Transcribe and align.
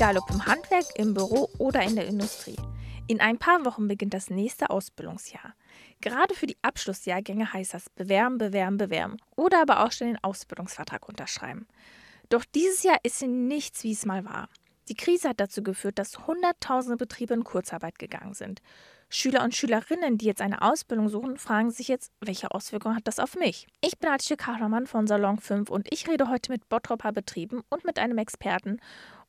egal 0.00 0.16
ob 0.16 0.30
im 0.30 0.46
Handwerk, 0.46 0.86
im 0.94 1.12
Büro 1.12 1.50
oder 1.58 1.82
in 1.82 1.94
der 1.94 2.06
Industrie. 2.06 2.56
In 3.06 3.20
ein 3.20 3.36
paar 3.36 3.66
Wochen 3.66 3.86
beginnt 3.86 4.14
das 4.14 4.30
nächste 4.30 4.70
Ausbildungsjahr. 4.70 5.52
Gerade 6.00 6.34
für 6.34 6.46
die 6.46 6.56
Abschlussjahrgänge 6.62 7.52
heißt 7.52 7.74
das 7.74 7.90
bewerben, 7.90 8.38
bewerben, 8.38 8.78
bewerben 8.78 9.18
oder 9.36 9.60
aber 9.60 9.84
auch 9.84 9.92
schnell 9.92 10.14
den 10.14 10.24
Ausbildungsvertrag 10.24 11.06
unterschreiben. 11.06 11.68
Doch 12.30 12.46
dieses 12.46 12.82
Jahr 12.82 12.96
ist 13.02 13.20
nichts, 13.20 13.84
wie 13.84 13.92
es 13.92 14.06
mal 14.06 14.24
war. 14.24 14.48
Die 14.88 14.94
Krise 14.94 15.28
hat 15.28 15.38
dazu 15.38 15.62
geführt, 15.62 15.98
dass 15.98 16.26
Hunderttausende 16.26 16.96
Betriebe 16.96 17.34
in 17.34 17.44
Kurzarbeit 17.44 17.98
gegangen 17.98 18.32
sind. 18.32 18.62
Schüler 19.10 19.42
und 19.44 19.54
Schülerinnen, 19.54 20.16
die 20.16 20.26
jetzt 20.26 20.40
eine 20.40 20.62
Ausbildung 20.62 21.08
suchen, 21.08 21.36
fragen 21.36 21.72
sich 21.72 21.88
jetzt, 21.88 22.12
welche 22.20 22.52
Auswirkungen 22.52 22.96
hat 22.96 23.06
das 23.06 23.18
auf 23.18 23.34
mich? 23.34 23.66
Ich 23.82 23.98
bin 23.98 24.08
Atje 24.08 24.36
Kahramann 24.36 24.86
von 24.86 25.06
Salon 25.06 25.36
5 25.36 25.68
und 25.68 25.92
ich 25.92 26.08
rede 26.08 26.30
heute 26.30 26.52
mit 26.52 26.68
Bottropper 26.68 27.12
Betrieben 27.12 27.62
und 27.68 27.84
mit 27.84 27.98
einem 27.98 28.18
Experten 28.18 28.80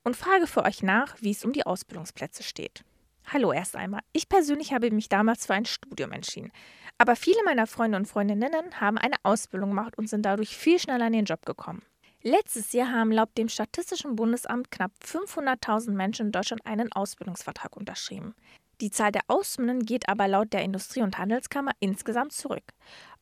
und 0.03 0.15
frage 0.15 0.47
für 0.47 0.63
euch 0.63 0.83
nach, 0.83 1.15
wie 1.21 1.31
es 1.31 1.45
um 1.45 1.53
die 1.53 1.65
Ausbildungsplätze 1.65 2.43
steht. 2.43 2.83
Hallo 3.25 3.53
erst 3.53 3.75
einmal. 3.75 4.01
Ich 4.13 4.27
persönlich 4.27 4.73
habe 4.73 4.91
mich 4.91 5.07
damals 5.07 5.45
für 5.45 5.53
ein 5.53 5.65
Studium 5.65 6.11
entschieden. 6.11 6.51
Aber 6.97 7.15
viele 7.15 7.43
meiner 7.45 7.67
Freunde 7.67 7.97
und 7.97 8.07
Freundinnen 8.07 8.79
haben 8.79 8.97
eine 8.97 9.15
Ausbildung 9.23 9.69
gemacht 9.69 9.97
und 9.97 10.09
sind 10.09 10.25
dadurch 10.25 10.55
viel 10.57 10.79
schneller 10.79 11.07
in 11.07 11.13
den 11.13 11.25
Job 11.25 11.45
gekommen. 11.45 11.83
Letztes 12.23 12.71
Jahr 12.73 12.91
haben 12.91 13.11
laut 13.11 13.35
dem 13.37 13.49
Statistischen 13.49 14.15
Bundesamt 14.15 14.69
knapp 14.69 14.91
500.000 15.03 15.91
Menschen 15.91 16.27
in 16.27 16.31
Deutschland 16.31 16.65
einen 16.65 16.91
Ausbildungsvertrag 16.91 17.75
unterschrieben. 17.75 18.35
Die 18.79 18.91
Zahl 18.91 19.11
der 19.11 19.23
Auszubildenden 19.27 19.85
geht 19.85 20.09
aber 20.09 20.27
laut 20.27 20.53
der 20.53 20.63
Industrie- 20.63 21.01
und 21.01 21.17
Handelskammer 21.17 21.71
insgesamt 21.79 22.33
zurück. 22.33 22.73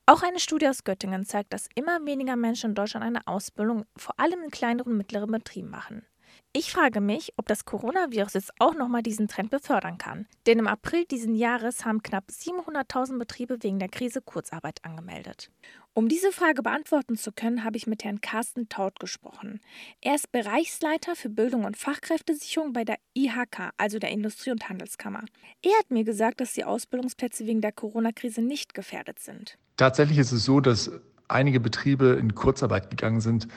Auch 0.06 0.22
eine 0.22 0.40
Studie 0.40 0.68
aus 0.68 0.84
Göttingen 0.84 1.24
zeigt, 1.24 1.52
dass 1.52 1.68
immer 1.74 2.04
weniger 2.04 2.36
Menschen 2.36 2.70
in 2.70 2.74
Deutschland 2.74 3.06
eine 3.06 3.26
Ausbildung 3.26 3.84
vor 3.96 4.18
allem 4.18 4.42
in 4.42 4.50
kleineren 4.50 4.92
und 4.92 4.98
mittleren 4.98 5.30
Betrieben 5.30 5.70
machen. 5.70 6.04
Ich 6.52 6.72
frage 6.72 7.00
mich, 7.00 7.32
ob 7.36 7.46
das 7.46 7.64
Coronavirus 7.64 8.34
jetzt 8.34 8.52
auch 8.58 8.74
nochmal 8.74 9.02
diesen 9.02 9.28
Trend 9.28 9.50
befördern 9.50 9.98
kann. 9.98 10.26
Denn 10.46 10.58
im 10.58 10.66
April 10.66 11.04
diesen 11.04 11.34
Jahres 11.34 11.84
haben 11.84 12.02
knapp 12.02 12.24
700.000 12.30 13.18
Betriebe 13.18 13.58
wegen 13.60 13.78
der 13.78 13.88
Krise 13.88 14.20
Kurzarbeit 14.20 14.84
angemeldet. 14.84 15.50
Um 15.92 16.08
diese 16.08 16.32
Frage 16.32 16.62
beantworten 16.62 17.16
zu 17.16 17.32
können, 17.32 17.64
habe 17.64 17.76
ich 17.76 17.86
mit 17.86 18.04
Herrn 18.04 18.20
Carsten 18.20 18.68
Taut 18.68 19.00
gesprochen. 19.00 19.60
Er 20.00 20.14
ist 20.14 20.30
Bereichsleiter 20.32 21.16
für 21.16 21.28
Bildung 21.28 21.64
und 21.64 21.76
Fachkräftesicherung 21.76 22.72
bei 22.72 22.84
der 22.84 22.98
IHK, 23.14 23.70
also 23.76 23.98
der 23.98 24.10
Industrie- 24.10 24.52
und 24.52 24.68
Handelskammer. 24.68 25.24
Er 25.62 25.78
hat 25.78 25.90
mir 25.90 26.04
gesagt, 26.04 26.40
dass 26.40 26.52
die 26.52 26.64
Ausbildungsplätze 26.64 27.46
wegen 27.46 27.60
der 27.60 27.72
Corona-Krise 27.72 28.40
nicht 28.40 28.74
gefährdet 28.74 29.18
sind. 29.18 29.58
Tatsächlich 29.76 30.18
ist 30.18 30.32
es 30.32 30.44
so, 30.44 30.60
dass 30.60 30.90
einige 31.26 31.60
Betriebe 31.60 32.16
in 32.20 32.34
Kurzarbeit 32.34 32.90
gegangen 32.90 33.20
sind, 33.20 33.48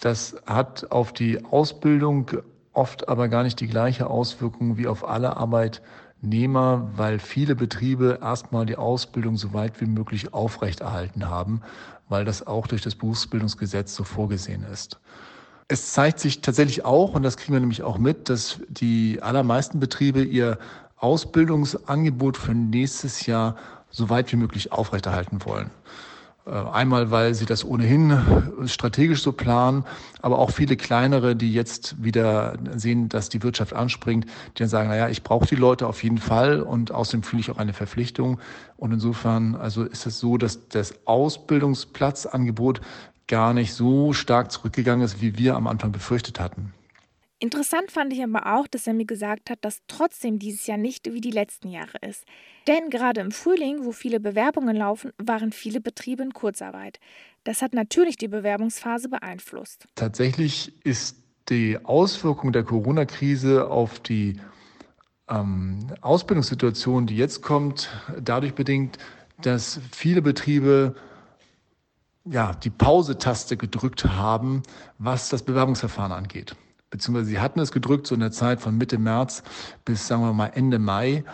das 0.00 0.36
hat 0.46 0.90
auf 0.90 1.12
die 1.12 1.44
Ausbildung 1.44 2.30
oft 2.72 3.08
aber 3.08 3.28
gar 3.28 3.42
nicht 3.42 3.60
die 3.60 3.68
gleiche 3.68 4.08
Auswirkung 4.08 4.76
wie 4.76 4.86
auf 4.86 5.08
alle 5.08 5.36
Arbeitnehmer, 5.36 6.90
weil 6.96 7.18
viele 7.18 7.54
Betriebe 7.54 8.18
erstmal 8.20 8.66
die 8.66 8.76
Ausbildung 8.76 9.36
so 9.36 9.54
weit 9.54 9.80
wie 9.80 9.86
möglich 9.86 10.34
aufrechterhalten 10.34 11.28
haben, 11.28 11.62
weil 12.08 12.24
das 12.24 12.46
auch 12.46 12.66
durch 12.66 12.82
das 12.82 12.96
Berufsbildungsgesetz 12.96 13.94
so 13.94 14.04
vorgesehen 14.04 14.64
ist. 14.64 14.98
Es 15.68 15.92
zeigt 15.92 16.20
sich 16.20 16.42
tatsächlich 16.42 16.84
auch, 16.84 17.14
und 17.14 17.22
das 17.22 17.38
kriegen 17.38 17.54
wir 17.54 17.60
nämlich 17.60 17.82
auch 17.82 17.96
mit, 17.96 18.28
dass 18.28 18.60
die 18.68 19.20
allermeisten 19.22 19.80
Betriebe 19.80 20.22
ihr 20.22 20.58
Ausbildungsangebot 20.96 22.36
für 22.36 22.52
nächstes 22.52 23.24
Jahr 23.26 23.56
so 23.90 24.10
weit 24.10 24.30
wie 24.32 24.36
möglich 24.36 24.72
aufrechterhalten 24.72 25.44
wollen. 25.44 25.70
Äh, 26.46 26.50
einmal, 26.50 27.10
weil 27.10 27.34
sie 27.34 27.46
das 27.46 27.64
ohnehin 27.64 28.18
strategisch 28.66 29.22
so 29.22 29.32
planen, 29.32 29.84
aber 30.20 30.38
auch 30.38 30.50
viele 30.50 30.76
kleinere, 30.76 31.36
die 31.36 31.52
jetzt 31.52 32.02
wieder 32.02 32.58
sehen, 32.76 33.08
dass 33.08 33.30
die 33.30 33.42
Wirtschaft 33.42 33.72
anspringt, 33.72 34.26
die 34.26 34.58
dann 34.58 34.68
sagen, 34.68 34.88
naja, 34.88 35.08
ich 35.08 35.22
brauche 35.22 35.46
die 35.46 35.56
Leute 35.56 35.86
auf 35.86 36.02
jeden 36.02 36.18
Fall 36.18 36.60
und 36.60 36.92
außerdem 36.92 37.22
fühle 37.22 37.40
ich 37.40 37.50
auch 37.50 37.58
eine 37.58 37.72
Verpflichtung. 37.72 38.40
Und 38.76 38.92
insofern, 38.92 39.54
also 39.54 39.84
ist 39.84 40.06
es 40.06 40.18
so, 40.18 40.36
dass 40.36 40.68
das 40.68 41.06
Ausbildungsplatzangebot 41.06 42.82
gar 43.26 43.54
nicht 43.54 43.72
so 43.72 44.12
stark 44.12 44.52
zurückgegangen 44.52 45.04
ist, 45.04 45.22
wie 45.22 45.38
wir 45.38 45.56
am 45.56 45.66
Anfang 45.66 45.92
befürchtet 45.92 46.40
hatten. 46.40 46.74
Interessant 47.44 47.90
fand 47.90 48.10
ich 48.10 48.24
aber 48.24 48.56
auch, 48.56 48.66
dass 48.66 48.86
er 48.86 48.94
mir 48.94 49.04
gesagt 49.04 49.50
hat, 49.50 49.58
dass 49.66 49.82
trotzdem 49.86 50.38
dieses 50.38 50.66
Jahr 50.66 50.78
nicht 50.78 51.12
wie 51.12 51.20
die 51.20 51.30
letzten 51.30 51.68
Jahre 51.68 51.98
ist. 52.00 52.24
Denn 52.66 52.88
gerade 52.88 53.20
im 53.20 53.32
Frühling, 53.32 53.84
wo 53.84 53.92
viele 53.92 54.18
Bewerbungen 54.18 54.74
laufen, 54.74 55.12
waren 55.18 55.52
viele 55.52 55.82
Betriebe 55.82 56.22
in 56.22 56.32
Kurzarbeit. 56.32 57.00
Das 57.44 57.60
hat 57.60 57.74
natürlich 57.74 58.16
die 58.16 58.28
Bewerbungsphase 58.28 59.10
beeinflusst. 59.10 59.86
Tatsächlich 59.94 60.72
ist 60.86 61.18
die 61.50 61.78
Auswirkung 61.84 62.50
der 62.50 62.64
Corona-Krise 62.64 63.68
auf 63.68 64.00
die 64.00 64.40
ähm, 65.28 65.80
Ausbildungssituation, 66.00 67.06
die 67.06 67.18
jetzt 67.18 67.42
kommt, 67.42 67.90
dadurch 68.22 68.54
bedingt, 68.54 68.96
dass 69.42 69.80
viele 69.92 70.22
Betriebe 70.22 70.94
ja, 72.24 72.54
die 72.54 72.70
Pause-Taste 72.70 73.58
gedrückt 73.58 74.06
haben, 74.06 74.62
was 74.96 75.28
das 75.28 75.42
Bewerbungsverfahren 75.42 76.12
angeht 76.12 76.56
beziehungsweise 76.94 77.30
sie 77.30 77.40
hatten 77.40 77.58
es 77.58 77.72
gedrückt, 77.72 78.06
so 78.06 78.14
in 78.14 78.20
der 78.20 78.30
Zeit 78.30 78.60
von 78.60 78.78
Mitte 78.78 78.98
März 78.98 79.42
bis, 79.84 80.06
sagen 80.06 80.22
wir 80.22 80.32
mal, 80.32 80.52
Ende 80.54 80.78
Mai. 80.78 81.24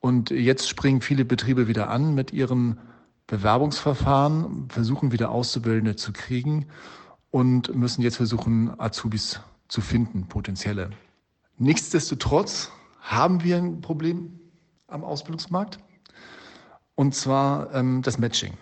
Und 0.00 0.30
jetzt 0.30 0.68
springen 0.68 1.02
viele 1.02 1.24
Betriebe 1.24 1.68
wieder 1.68 1.88
an 1.88 2.16
mit 2.16 2.32
ihren 2.32 2.80
Bewerbungsverfahren, 3.28 4.68
versuchen 4.70 5.12
wieder 5.12 5.30
Auszubildende 5.30 5.94
zu 5.94 6.12
kriegen 6.12 6.66
und 7.30 7.72
müssen 7.76 8.02
jetzt 8.02 8.16
versuchen, 8.16 8.72
Azubis 8.80 9.38
zu 9.68 9.80
finden, 9.82 10.26
potenzielle. 10.26 10.90
Nichtsdestotrotz 11.58 12.72
haben 13.00 13.44
wir 13.44 13.58
ein 13.58 13.82
Problem 13.82 14.40
am 14.88 15.04
Ausbildungsmarkt 15.04 15.78
und 16.96 17.14
zwar 17.14 17.72
ähm, 17.72 18.02
das 18.02 18.18
Matching, 18.18 18.54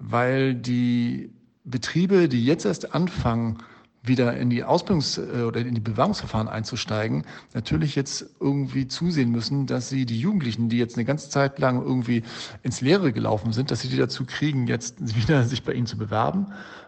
weil 0.00 0.56
die 0.56 1.30
Betriebe, 1.62 2.28
die 2.28 2.44
jetzt 2.44 2.64
erst 2.64 2.96
anfangen, 2.96 3.58
wieder 4.06 4.36
in 4.36 4.50
die 4.50 4.64
Ausbildungs- 4.64 5.18
äh, 5.18 5.42
oder 5.42 5.60
in 5.60 5.74
die 5.74 5.80
Bewerbungsverfahren 5.80 6.48
einzusteigen, 6.48 7.24
natürlich 7.54 7.94
jetzt 7.94 8.26
irgendwie 8.40 8.86
zusehen 8.86 9.30
müssen, 9.30 9.66
dass 9.66 9.88
sie 9.88 10.06
die 10.06 10.18
Jugendlichen, 10.18 10.68
die 10.68 10.78
jetzt 10.78 10.96
eine 10.96 11.04
ganze 11.04 11.30
Zeit 11.30 11.58
lang 11.58 11.82
irgendwie 11.82 12.22
ins 12.62 12.80
Leere 12.80 13.12
gelaufen 13.12 13.52
sind, 13.52 13.70
dass 13.70 13.80
sie 13.80 13.88
die 13.88 13.96
dazu 13.96 14.24
kriegen, 14.24 14.66
jetzt 14.66 15.16
wieder 15.16 15.44
sich 15.44 15.62
bei 15.62 15.72
ihnen 15.72 15.86
zu 15.86 15.96
bewerben, 15.96 16.46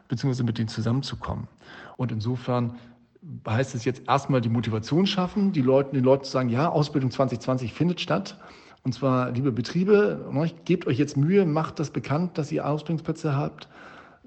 beziehungsweise 0.09 0.45
mit 0.45 0.59
ihnen 0.59 0.69
zusammenzukommen. 0.69 1.49
Und 1.97 2.13
insofern 2.13 2.79
heißt 3.47 3.75
es 3.75 3.85
jetzt 3.85 4.03
erstmal 4.07 4.41
die 4.41 4.49
Motivation 4.49 5.07
schaffen, 5.07 5.53
die 5.53 5.63
Leute, 5.63 5.95
den 5.95 6.05
Leuten 6.05 6.25
zu 6.25 6.31
sagen, 6.31 6.49
ja, 6.49 6.69
Ausbildung 6.69 7.11
2020 7.11 7.73
findet 7.73 8.01
statt. 8.01 8.39
Und 8.85 8.93
zwar, 8.93 9.33
liebe 9.33 9.53
Betriebe, 9.53 10.29
ne, 10.33 10.51
gebt 10.65 10.87
euch 10.87 10.99
jetzt 10.99 11.17
Mühe, 11.17 11.45
macht 11.45 11.79
das 11.79 11.91
bekannt, 11.91 12.39
dass 12.39 12.53
ihr 12.53 12.67
Ausbildungsplätze 12.67 13.37
habt 13.37 13.69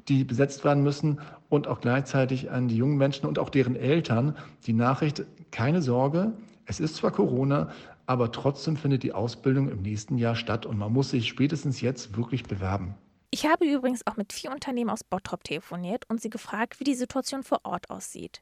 die 0.07 0.23
besetzt 0.23 0.63
werden 0.63 0.83
müssen 0.83 1.19
und 1.49 1.67
auch 1.67 1.81
gleichzeitig 1.81 2.51
an 2.51 2.67
die 2.67 2.77
jungen 2.77 2.97
Menschen 2.97 3.25
und 3.25 3.39
auch 3.39 3.49
deren 3.49 3.75
Eltern 3.75 4.35
die 4.65 4.73
Nachricht, 4.73 5.23
keine 5.51 5.81
Sorge, 5.81 6.33
es 6.65 6.79
ist 6.79 6.95
zwar 6.95 7.11
Corona, 7.11 7.71
aber 8.05 8.31
trotzdem 8.31 8.77
findet 8.77 9.03
die 9.03 9.13
Ausbildung 9.13 9.69
im 9.69 9.81
nächsten 9.81 10.17
Jahr 10.17 10.35
statt 10.35 10.65
und 10.65 10.77
man 10.77 10.91
muss 10.91 11.11
sich 11.11 11.27
spätestens 11.27 11.81
jetzt 11.81 12.17
wirklich 12.17 12.43
bewerben. 12.43 12.95
Ich 13.33 13.45
habe 13.45 13.65
übrigens 13.65 14.05
auch 14.05 14.17
mit 14.17 14.33
vier 14.33 14.51
Unternehmen 14.51 14.89
aus 14.89 15.05
Bottrop 15.05 15.45
telefoniert 15.45 16.03
und 16.09 16.21
sie 16.21 16.29
gefragt, 16.29 16.81
wie 16.81 16.83
die 16.83 16.95
Situation 16.95 17.43
vor 17.43 17.61
Ort 17.63 17.89
aussieht. 17.89 18.41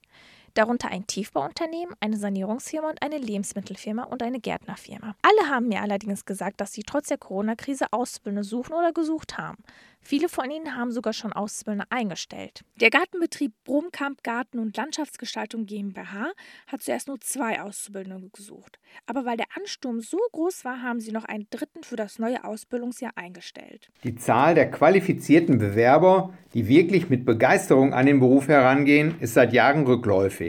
Darunter 0.53 0.89
ein 0.89 1.07
Tiefbauunternehmen, 1.07 1.95
eine 1.99 2.17
Sanierungsfirma 2.17 2.89
und 2.89 3.01
eine 3.01 3.17
Lebensmittelfirma 3.17 4.03
und 4.03 4.23
eine 4.23 4.39
Gärtnerfirma. 4.39 5.15
Alle 5.21 5.49
haben 5.49 5.67
mir 5.67 5.81
allerdings 5.81 6.25
gesagt, 6.25 6.61
dass 6.61 6.73
sie 6.73 6.83
trotz 6.83 7.07
der 7.07 7.17
Corona-Krise 7.17 7.87
Auszubildende 7.91 8.43
suchen 8.43 8.73
oder 8.73 8.91
gesucht 8.91 9.37
haben. 9.37 9.57
Viele 10.01 10.29
von 10.29 10.49
ihnen 10.49 10.75
haben 10.75 10.91
sogar 10.91 11.13
schon 11.13 11.33
Auszubildende 11.33 11.85
eingestellt. 11.89 12.63
Der 12.79 12.89
Gartenbetrieb 12.89 13.51
Brumkamp 13.65 14.23
Garten 14.23 14.59
und 14.59 14.75
Landschaftsgestaltung 14.75 15.65
GmbH 15.65 16.31
hat 16.67 16.81
zuerst 16.81 17.07
nur 17.07 17.19
zwei 17.19 17.61
Auszubildende 17.61 18.29
gesucht. 18.29 18.79
Aber 19.05 19.25
weil 19.25 19.37
der 19.37 19.47
Ansturm 19.55 19.99
so 19.99 20.17
groß 20.31 20.65
war, 20.65 20.81
haben 20.81 20.99
sie 20.99 21.11
noch 21.11 21.25
einen 21.25 21.47
dritten 21.49 21.83
für 21.83 21.95
das 21.95 22.17
neue 22.17 22.43
Ausbildungsjahr 22.43 23.11
eingestellt. 23.15 23.89
Die 24.03 24.15
Zahl 24.15 24.55
der 24.55 24.71
qualifizierten 24.71 25.59
Bewerber, 25.59 26.33
die 26.53 26.67
wirklich 26.67 27.09
mit 27.09 27.25
Begeisterung 27.25 27.93
an 27.93 28.05
den 28.05 28.19
Beruf 28.19 28.47
herangehen, 28.47 29.15
ist 29.19 29.33
seit 29.33 29.53
Jahren 29.53 29.85
rückläufig. 29.85 30.48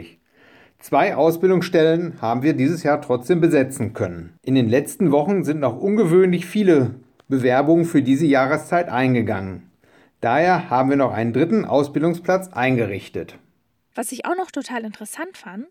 Zwei 0.81 1.15
Ausbildungsstellen 1.15 2.21
haben 2.21 2.41
wir 2.41 2.53
dieses 2.53 2.81
Jahr 2.81 3.01
trotzdem 3.01 3.39
besetzen 3.39 3.93
können. 3.93 4.33
In 4.43 4.55
den 4.55 4.67
letzten 4.67 5.11
Wochen 5.11 5.43
sind 5.43 5.59
noch 5.59 5.79
ungewöhnlich 5.79 6.47
viele 6.47 6.95
Bewerbungen 7.27 7.85
für 7.85 8.01
diese 8.01 8.25
Jahreszeit 8.25 8.89
eingegangen. 8.89 9.69
Daher 10.21 10.71
haben 10.71 10.89
wir 10.89 10.97
noch 10.97 11.13
einen 11.13 11.33
dritten 11.33 11.65
Ausbildungsplatz 11.65 12.49
eingerichtet. 12.49 13.37
Was 13.93 14.11
ich 14.11 14.25
auch 14.25 14.35
noch 14.35 14.49
total 14.49 14.83
interessant 14.83 15.37
fand, 15.37 15.67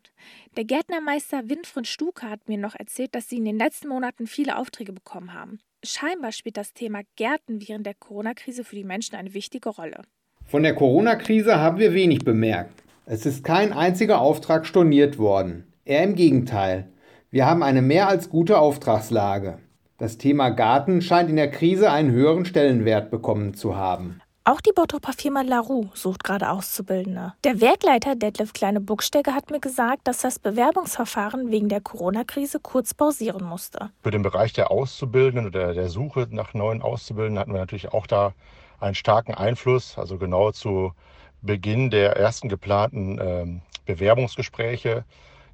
der 0.57 0.65
Gärtnermeister 0.65 1.49
Winfried 1.49 1.89
Stuke 1.89 2.31
hat 2.31 2.49
mir 2.49 2.59
noch 2.59 2.77
erzählt, 2.79 3.15
dass 3.15 3.29
sie 3.29 3.39
in 3.39 3.45
den 3.47 3.59
letzten 3.59 3.89
Monaten 3.89 4.29
viele 4.29 4.59
Aufträge 4.59 4.93
bekommen 4.93 5.35
haben. 5.35 5.59
Scheinbar 5.83 6.31
spielt 6.31 6.57
das 6.57 6.73
Thema 6.73 7.01
Gärten 7.17 7.67
während 7.67 7.85
der 7.85 7.95
Corona-Krise 7.95 8.63
für 8.63 8.77
die 8.77 8.85
Menschen 8.85 9.17
eine 9.17 9.35
wichtige 9.35 9.71
Rolle. 9.71 10.03
Von 10.47 10.63
der 10.63 10.75
Corona-Krise 10.75 11.59
haben 11.59 11.79
wir 11.79 11.95
wenig 11.95 12.25
bemerkt. 12.25 12.80
Es 13.13 13.27
ist 13.27 13.43
kein 13.43 13.73
einziger 13.73 14.21
Auftrag 14.21 14.65
storniert 14.65 15.19
worden. 15.19 15.67
Eher 15.85 16.05
im 16.05 16.15
Gegenteil. 16.15 16.93
Wir 17.29 17.45
haben 17.45 17.65
eine 17.65 17.83
mehr 17.83 18.07
als 18.07 18.31
gute 18.31 18.61
Auftragslage. 18.61 19.59
Das 19.99 20.17
Thema 20.17 20.51
Garten 20.51 21.03
scheint 21.03 21.29
in 21.29 21.35
der 21.35 21.51
Krise 21.51 21.91
einen 21.91 22.13
höheren 22.13 22.45
Stellenwert 22.45 23.11
bekommen 23.11 23.55
zu 23.55 23.75
haben. 23.75 24.21
Auch 24.45 24.61
die 24.61 24.71
Bottroper 24.73 25.13
Firma 25.13 25.43
LaRue 25.43 25.91
sucht 25.93 26.23
gerade 26.23 26.51
Auszubildende. 26.51 27.33
Der 27.43 27.61
Werkleiter 27.61 28.15
Detlef 28.15 28.53
Kleine-Buckstegge 28.53 29.35
hat 29.35 29.51
mir 29.51 29.59
gesagt, 29.59 30.07
dass 30.07 30.19
das 30.19 30.39
Bewerbungsverfahren 30.39 31.51
wegen 31.51 31.69
der 31.69 31.81
Corona-Krise 31.81 32.61
kurz 32.61 32.95
pausieren 32.95 33.45
musste. 33.45 33.91
Für 34.05 34.13
den 34.13 34.23
Bereich 34.23 34.53
der 34.53 34.71
Auszubildenden 34.71 35.49
oder 35.49 35.75
der 35.75 35.89
Suche 35.89 36.29
nach 36.31 36.55
neuen 36.55 36.81
Auszubildenden 36.81 37.41
hatten 37.41 37.53
wir 37.53 37.59
natürlich 37.59 37.93
auch 37.93 38.07
da 38.07 38.35
einen 38.79 38.95
starken 38.95 39.35
Einfluss. 39.35 39.99
Also 39.99 40.17
genau 40.17 40.53
zu 40.53 40.93
Beginn 41.43 41.91
der 41.91 42.17
ersten 42.17 42.49
geplanten 42.49 43.19
äh, 43.19 43.47
Bewerbungsgespräche 43.87 45.05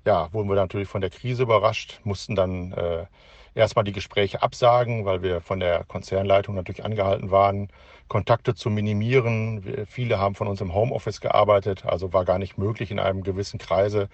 ja, 0.06 0.32
wurden 0.32 0.48
wir 0.48 0.54
natürlich 0.54 0.88
von 0.88 1.00
der 1.00 1.10
Krise 1.10 1.42
überrascht, 1.42 2.00
mussten 2.04 2.36
dann 2.36 2.72
äh, 2.72 3.06
erstmal 3.54 3.84
die 3.84 3.92
Gespräche 3.92 4.40
absagen, 4.40 5.04
weil 5.04 5.22
wir 5.22 5.40
von 5.40 5.58
der 5.60 5.84
Konzernleitung 5.84 6.54
natürlich 6.54 6.84
angehalten 6.84 7.30
waren, 7.30 7.68
Kontakte 8.06 8.54
zu 8.54 8.70
minimieren. 8.70 9.64
Wir, 9.64 9.86
viele 9.86 10.18
haben 10.18 10.36
von 10.36 10.46
uns 10.46 10.60
im 10.60 10.72
Homeoffice 10.72 11.20
gearbeitet, 11.20 11.84
also 11.84 12.12
war 12.12 12.24
gar 12.24 12.38
nicht 12.38 12.56
möglich, 12.56 12.90
in 12.92 13.00
einem 13.00 13.22
gewissen 13.24 13.58
Kreise 13.58 14.08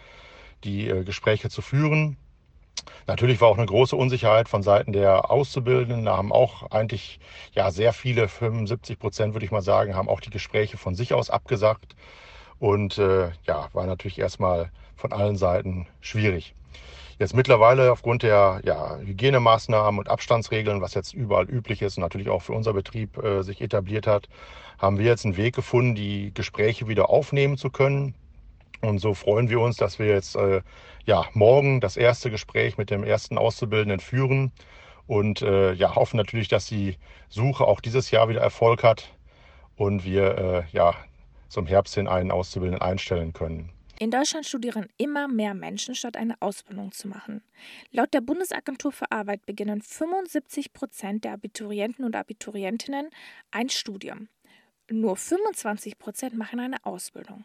die 0.65 0.89
äh, 0.89 1.05
Gespräche 1.05 1.51
zu 1.51 1.61
führen. 1.61 2.17
Natürlich 3.07 3.41
war 3.41 3.49
auch 3.49 3.59
eine 3.59 3.67
große 3.67 3.97
Unsicherheit 3.97 4.49
von 4.49 4.63
Seiten 4.63 4.93
der 4.93 5.31
Auszubildenden. 5.31 6.05
Da 6.05 6.17
haben 6.17 6.33
auch 6.33 6.71
eigentlich 6.71 7.21
ja 7.53 7.71
sehr 7.71 7.93
viele, 7.93 8.29
75 8.29 8.99
Prozent 8.99 9.35
würde 9.35 9.45
ich 9.45 9.53
mal 9.53 9.63
sagen, 9.63 9.95
haben 9.95 10.09
auch 10.09 10.21
die 10.21 10.31
Gespräche 10.31 10.77
von 10.77 10.95
sich 10.95 11.15
aus 11.15 11.31
abgesagt. 11.31 11.97
Und 12.59 12.99
äh, 12.99 13.31
ja, 13.47 13.69
war 13.73 13.87
natürlich 13.87 14.19
erstmal 14.19 14.71
von 14.97 15.13
allen 15.13 15.37
Seiten 15.37 15.89
schwierig. 16.01 16.55
Jetzt 17.19 17.35
mittlerweile 17.35 17.93
aufgrund 17.93 18.23
der 18.23 18.61
ja, 18.65 18.99
Hygienemaßnahmen 18.99 19.99
und 19.99 20.09
Abstandsregeln, 20.09 20.81
was 20.81 20.95
jetzt 20.95 21.13
überall 21.13 21.49
üblich 21.49 21.83
ist 21.83 21.97
und 21.97 22.03
natürlich 22.03 22.29
auch 22.29 22.43
für 22.43 22.53
unser 22.53 22.73
Betrieb 22.73 23.17
äh, 23.23 23.43
sich 23.43 23.61
etabliert 23.61 24.07
hat, 24.07 24.29
haben 24.79 24.99
wir 24.99 25.07
jetzt 25.07 25.25
einen 25.25 25.37
Weg 25.37 25.55
gefunden, 25.55 25.95
die 25.95 26.33
Gespräche 26.35 26.89
wieder 26.89 27.11
aufnehmen 27.11 27.57
zu 27.57 27.71
können. 27.71 28.15
Und 28.83 28.99
so 28.99 29.15
freuen 29.15 29.49
wir 29.49 29.61
uns, 29.61 29.77
dass 29.77 29.99
wir 29.99 30.07
jetzt 30.07 30.37
äh, 30.37 30.61
ja, 31.07 31.25
morgen 31.33 31.81
das 31.81 31.97
erste 31.97 32.31
Gespräch 32.31 32.77
mit 32.77 32.91
dem 32.91 33.05
ersten 33.05 33.39
Auszubildenden 33.39 34.01
führen 34.01 34.53
und 35.07 35.41
äh, 35.43 35.73
ja, 35.73 35.95
hoffen 35.95 36.17
natürlich, 36.17 36.49
dass 36.49 36.67
die 36.67 36.97
Suche 37.29 37.65
auch 37.65 37.81
dieses 37.81 38.11
Jahr 38.11 38.29
wieder 38.29 38.41
Erfolg 38.41 38.83
hat 38.83 39.17
und 39.77 40.05
wir 40.05 40.39
äh, 40.39 40.63
ja, 40.73 40.95
zum 41.49 41.67
Herbst 41.67 41.95
hin 41.95 42.09
einen 42.09 42.31
Auszubildenden 42.31 42.83
einstellen 42.83 43.33
können. 43.33 43.71
In 43.99 44.11
Deutschland 44.11 44.45
studieren 44.47 44.89
immer 44.97 45.29
mehr 45.29 45.55
Menschen, 45.55 45.95
statt 45.95 46.17
eine 46.17 46.35
Ausbildung 46.41 46.91
zu 46.91 47.07
machen. 47.07 47.43
Laut 47.93 48.13
der 48.13 48.21
Bundesagentur 48.21 48.91
für 48.91 49.13
Arbeit 49.13 49.47
beginnen 49.47 49.81
75 49.81 50.73
Prozent 50.73 51.23
der 51.23 51.35
Abiturienten 51.35 52.05
und 52.05 52.17
Abiturientinnen 52.17 53.11
ein 53.53 53.69
Studium. 53.69 54.29
Nur 54.91 55.17
25 55.17 55.99
Prozent 55.99 56.37
machen 56.37 56.59
eine 56.59 56.85
Ausbildung. 56.85 57.45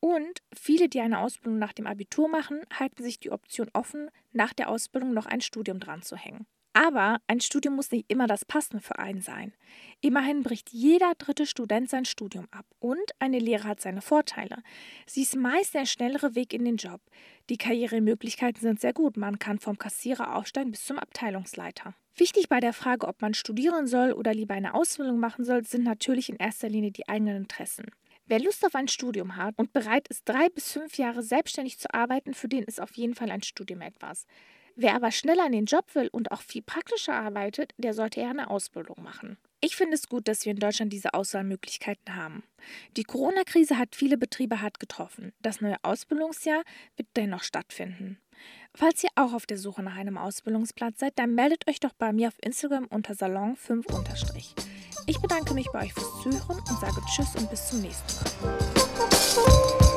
Und 0.00 0.42
viele, 0.54 0.88
die 0.88 1.00
eine 1.00 1.18
Ausbildung 1.20 1.58
nach 1.58 1.72
dem 1.72 1.86
Abitur 1.86 2.28
machen, 2.28 2.62
halten 2.72 3.02
sich 3.02 3.18
die 3.18 3.32
Option 3.32 3.68
offen, 3.72 4.10
nach 4.32 4.52
der 4.52 4.68
Ausbildung 4.68 5.12
noch 5.12 5.26
ein 5.26 5.40
Studium 5.40 5.80
dran 5.80 6.02
zu 6.02 6.16
hängen. 6.16 6.46
Aber 6.74 7.20
ein 7.26 7.40
Studium 7.40 7.74
muss 7.74 7.90
nicht 7.90 8.08
immer 8.08 8.28
das 8.28 8.44
Passende 8.44 8.80
für 8.80 9.00
einen 9.00 9.20
sein. 9.20 9.52
Immerhin 10.00 10.44
bricht 10.44 10.70
jeder 10.70 11.12
dritte 11.18 11.44
Student 11.44 11.90
sein 11.90 12.04
Studium 12.04 12.46
ab. 12.52 12.66
Und 12.78 13.02
eine 13.18 13.40
Lehre 13.40 13.64
hat 13.64 13.80
seine 13.80 14.00
Vorteile. 14.00 14.58
Sie 15.04 15.22
ist 15.22 15.34
meist 15.34 15.74
der 15.74 15.86
schnellere 15.86 16.36
Weg 16.36 16.52
in 16.52 16.64
den 16.64 16.76
Job. 16.76 17.00
Die 17.50 17.56
Karrieremöglichkeiten 17.56 18.60
sind 18.60 18.80
sehr 18.80 18.92
gut. 18.92 19.16
Man 19.16 19.40
kann 19.40 19.58
vom 19.58 19.76
Kassierer 19.76 20.36
aufsteigen 20.36 20.70
bis 20.70 20.84
zum 20.84 21.00
Abteilungsleiter. 21.00 21.96
Wichtig 22.14 22.48
bei 22.48 22.60
der 22.60 22.72
Frage, 22.72 23.08
ob 23.08 23.22
man 23.22 23.34
studieren 23.34 23.88
soll 23.88 24.12
oder 24.12 24.32
lieber 24.32 24.54
eine 24.54 24.74
Ausbildung 24.74 25.18
machen 25.18 25.44
soll, 25.44 25.64
sind 25.64 25.82
natürlich 25.82 26.28
in 26.28 26.36
erster 26.36 26.68
Linie 26.68 26.92
die 26.92 27.08
eigenen 27.08 27.36
Interessen. 27.38 27.86
Wer 28.28 28.40
Lust 28.40 28.64
auf 28.66 28.74
ein 28.74 28.88
Studium 28.88 29.36
hat 29.36 29.54
und 29.56 29.72
bereit 29.72 30.06
ist, 30.08 30.28
drei 30.28 30.50
bis 30.50 30.70
fünf 30.70 30.98
Jahre 30.98 31.22
selbstständig 31.22 31.78
zu 31.78 31.92
arbeiten, 31.94 32.34
für 32.34 32.46
den 32.46 32.62
ist 32.62 32.78
auf 32.78 32.92
jeden 32.92 33.14
Fall 33.14 33.30
ein 33.30 33.42
Studium 33.42 33.80
etwas. 33.80 34.26
Wer 34.76 34.94
aber 34.94 35.10
schneller 35.10 35.46
in 35.46 35.52
den 35.52 35.64
Job 35.64 35.94
will 35.94 36.08
und 36.12 36.30
auch 36.30 36.42
viel 36.42 36.60
praktischer 36.60 37.14
arbeitet, 37.14 37.72
der 37.78 37.94
sollte 37.94 38.20
eher 38.20 38.28
eine 38.28 38.50
Ausbildung 38.50 39.02
machen. 39.02 39.38
Ich 39.60 39.76
finde 39.76 39.94
es 39.94 40.08
gut, 40.08 40.28
dass 40.28 40.44
wir 40.44 40.52
in 40.52 40.58
Deutschland 40.58 40.92
diese 40.92 41.14
Auswahlmöglichkeiten 41.14 42.14
haben. 42.14 42.44
Die 42.98 43.02
Corona-Krise 43.02 43.78
hat 43.78 43.96
viele 43.96 44.18
Betriebe 44.18 44.60
hart 44.60 44.78
getroffen. 44.78 45.32
Das 45.40 45.62
neue 45.62 45.82
Ausbildungsjahr 45.82 46.62
wird 46.96 47.08
dennoch 47.16 47.42
stattfinden. 47.42 48.20
Falls 48.74 49.02
ihr 49.02 49.10
auch 49.16 49.32
auf 49.32 49.46
der 49.46 49.58
Suche 49.58 49.82
nach 49.82 49.96
einem 49.96 50.18
Ausbildungsplatz 50.18 51.00
seid, 51.00 51.18
dann 51.18 51.34
meldet 51.34 51.66
euch 51.66 51.80
doch 51.80 51.94
bei 51.94 52.12
mir 52.12 52.28
auf 52.28 52.36
Instagram 52.42 52.84
unter 52.84 53.14
Salon5 53.14 53.90
Ich 55.06 55.20
bedanke 55.20 55.54
mich 55.54 55.70
bei 55.72 55.84
euch 55.84 55.92
fürs 55.94 56.22
Zuhören 56.22 56.62
und 56.68 56.80
sage 56.80 57.00
Tschüss 57.06 57.34
und 57.36 57.50
bis 57.50 57.68
zum 57.68 57.80
nächsten 57.80 58.24
Mal. 58.44 59.87